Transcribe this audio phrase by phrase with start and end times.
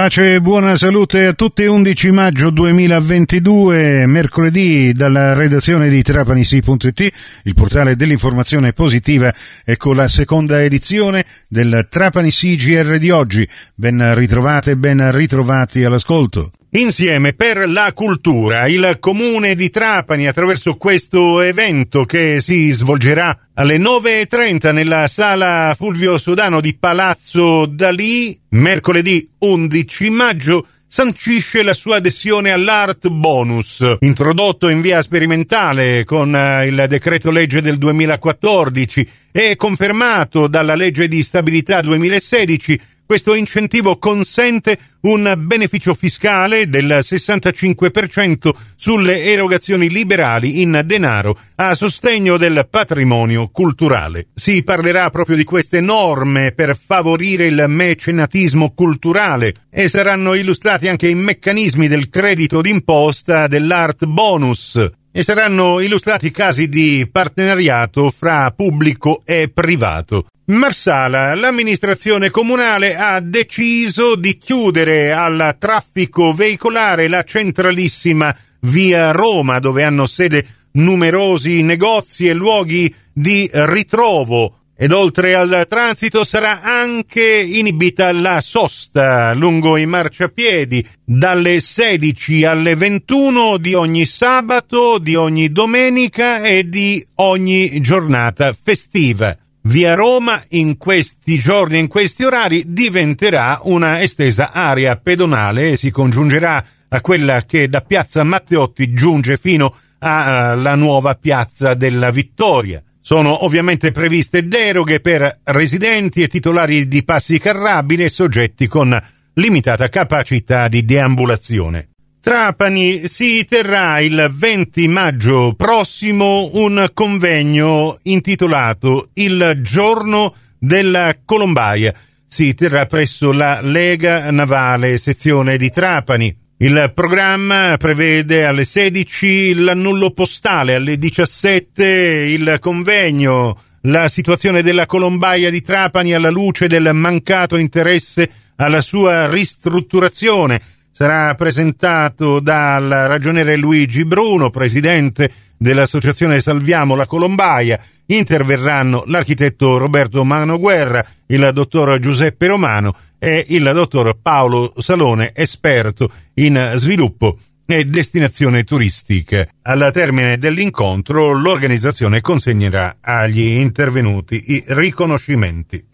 [0.00, 1.66] Pace e buona salute a tutti.
[1.66, 9.30] 11 maggio 2022, mercoledì, dalla redazione di trapanisi.it, il portale dell'informazione positiva,
[9.62, 13.46] ecco la seconda edizione del Trapani CGR di oggi.
[13.74, 16.52] Ben ritrovate ben ritrovati all'ascolto.
[16.72, 23.76] Insieme per la cultura, il comune di Trapani attraverso questo evento che si svolgerà alle
[23.76, 32.52] 9.30 nella sala Fulvio Sodano di Palazzo Dalì, mercoledì 11 maggio, sancisce la sua adesione
[32.52, 40.46] all'Art Bonus, introdotto in via sperimentale con eh, il decreto legge del 2014 e confermato
[40.46, 49.90] dalla legge di stabilità 2016 questo incentivo consente un beneficio fiscale del 65% sulle erogazioni
[49.90, 54.28] liberali in denaro a sostegno del patrimonio culturale.
[54.32, 61.08] Si parlerà proprio di queste norme per favorire il mecenatismo culturale e saranno illustrati anche
[61.08, 69.22] i meccanismi del credito d'imposta dell'art bonus e saranno illustrati casi di partenariato fra pubblico
[69.24, 70.26] e privato.
[70.46, 79.84] Marsala, l'amministrazione comunale ha deciso di chiudere al traffico veicolare la centralissima via Roma, dove
[79.84, 84.59] hanno sede numerosi negozi e luoghi di ritrovo.
[84.82, 92.74] Ed oltre al transito sarà anche inibita la sosta lungo i marciapiedi dalle 16 alle
[92.74, 99.36] 21 di ogni sabato, di ogni domenica e di ogni giornata festiva.
[99.64, 105.76] Via Roma in questi giorni e in questi orari diventerà una estesa area pedonale e
[105.76, 112.82] si congiungerà a quella che da piazza Matteotti giunge fino alla nuova piazza della Vittoria.
[113.02, 118.98] Sono ovviamente previste deroghe per residenti e titolari di passi carrabili e soggetti con
[119.34, 121.88] limitata capacità di deambulazione.
[122.20, 131.94] Trapani si terrà il 20 maggio prossimo un convegno intitolato Il giorno della Colombaia.
[132.26, 136.39] Si terrà presso la Lega Navale sezione di Trapani.
[136.62, 145.48] Il programma prevede alle 16 l'annullo postale, alle 17 il convegno, la situazione della Colombaia
[145.48, 150.60] di Trapani alla luce del mancato interesse alla sua ristrutturazione
[150.90, 157.80] sarà presentato dal ragioniere Luigi Bruno, presidente dell'associazione Salviamo la Colombaia.
[158.10, 166.72] Interverranno l'architetto Roberto Manoguerra, il dottor Giuseppe Romano e il dottor Paolo Salone, esperto in
[166.74, 169.46] sviluppo e destinazione turistica.
[169.62, 175.86] Al termine dell'incontro l'organizzazione consegnerà agli intervenuti i riconoscimenti.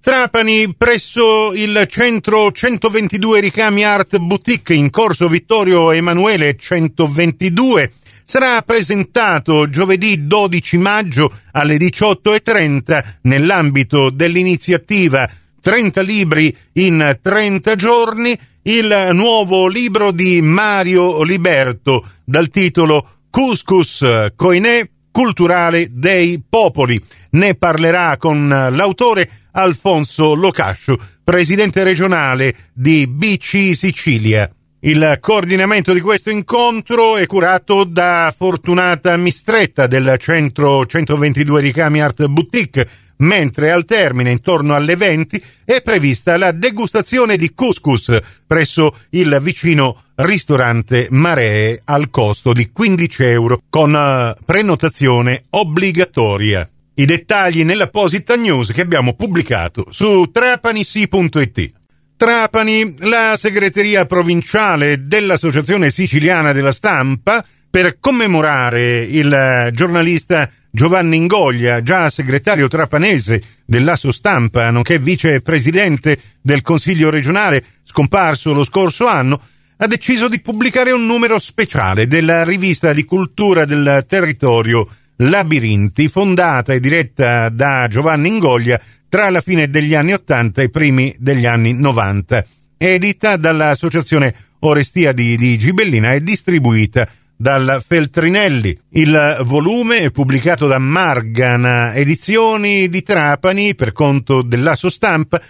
[0.00, 7.92] Trapani presso il centro 122 Ricami Art Boutique in corso Vittorio Emanuele 122
[8.30, 15.28] sarà presentato giovedì 12 maggio alle 18.30 nell'ambito dell'iniziativa
[15.60, 24.88] 30 libri in 30 giorni il nuovo libro di Mario Liberto dal titolo Couscous Coinè
[25.10, 26.96] culturale dei popoli.
[27.30, 34.48] Ne parlerà con l'autore Alfonso Locascio, presidente regionale di BC Sicilia.
[34.82, 42.26] Il coordinamento di questo incontro è curato da Fortunata Mistretta del centro 122 Ricami Art
[42.28, 42.88] Boutique,
[43.18, 50.04] mentre al termine, intorno alle 20, è prevista la degustazione di couscous presso il vicino
[50.14, 56.66] ristorante Maree al costo di 15 euro con eh, prenotazione obbligatoria.
[56.94, 61.79] I dettagli nell'apposita news che abbiamo pubblicato su trapanisi.it.
[62.20, 72.10] Trapani, la segreteria provinciale dell'Associazione Siciliana della Stampa, per commemorare il giornalista Giovanni Ingoglia, già
[72.10, 79.40] segretario trapanese dell'Asso Stampa, nonché vicepresidente del Consiglio regionale, scomparso lo scorso anno,
[79.78, 84.86] ha deciso di pubblicare un numero speciale della rivista di cultura del territorio
[85.22, 90.70] Labirinti, fondata e diretta da Giovanni Ingoglia tra la fine degli anni 80 e i
[90.70, 92.44] primi degli anni 90.
[92.76, 97.06] È edita dall'Associazione Orestia di, di Gibellina e distribuita
[97.36, 98.78] dal Feltrinelli.
[98.90, 105.40] Il volume è pubblicato da Margana Edizioni di Trapani per conto dell'Asso Stampa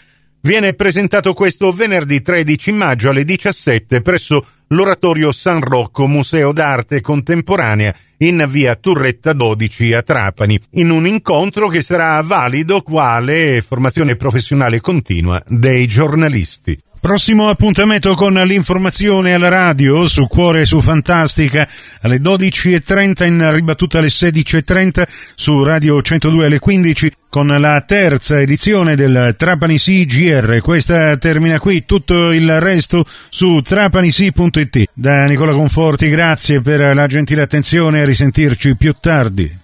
[0.43, 7.95] viene presentato questo venerdì 13 maggio alle 17 presso l'Oratorio San Rocco Museo d'Arte Contemporanea
[8.19, 14.81] in via Turretta 12 a Trapani, in un incontro che sarà valido quale formazione professionale
[14.81, 16.79] continua dei giornalisti.
[17.01, 21.67] Prossimo appuntamento con l'informazione alla radio su Cuore e su Fantastica
[22.03, 28.97] alle 12.30 in ribattuta alle 16.30 su Radio 102 alle 15 con la terza edizione
[28.97, 30.61] del Trapani CGR.
[30.61, 34.60] Questa termina qui, tutto il resto su trapanisi.it.
[34.93, 39.59] Da Nicola Conforti, grazie per la gentile attenzione e risentirci più tardi.